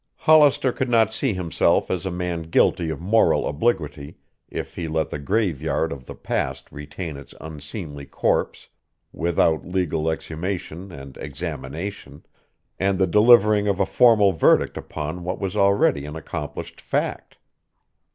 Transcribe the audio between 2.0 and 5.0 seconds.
a man guilty of moral obliquity if he